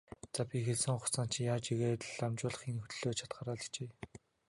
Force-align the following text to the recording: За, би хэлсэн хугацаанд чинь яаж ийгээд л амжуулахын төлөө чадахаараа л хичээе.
За, 0.35 0.41
би 0.49 0.57
хэлсэн 0.67 0.91
хугацаанд 0.95 1.31
чинь 1.33 1.49
яаж 1.53 1.65
ийгээд 1.73 2.01
л 2.05 2.19
амжуулахын 2.27 2.77
төлөө 2.91 3.13
чадахаараа 3.19 3.57
л 3.57 3.63
хичээе. 3.63 3.91